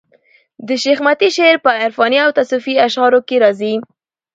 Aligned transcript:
د 0.67 0.69
شېخ 0.83 0.97
متي 1.05 1.29
شعر 1.37 1.55
په 1.65 1.69
عرفاني 1.83 2.19
او 2.25 2.29
تصوفي 2.39 2.73
اشعارو 2.87 3.19
کښي 3.27 3.37
راځي. 3.43 3.75